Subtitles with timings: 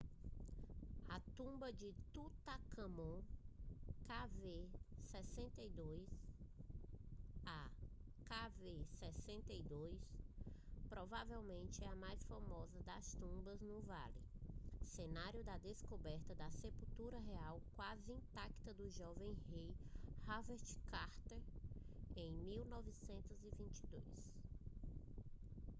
[1.09, 3.21] a tumba de tutancâmon
[4.07, 6.01] kv62.
[7.45, 7.59] a
[8.29, 9.93] kv62
[10.89, 14.19] provavelmente é a mais famosa das tumbas no vale
[14.83, 19.69] cenário da descoberta da sepultura real quase intacta do jovem rei
[20.25, 21.43] por howard carter
[22.15, 24.31] em 1922